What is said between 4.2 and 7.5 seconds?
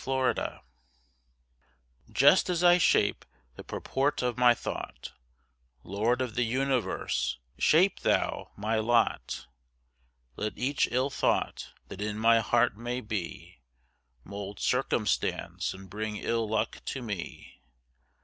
of my thought, Lord of the Universe,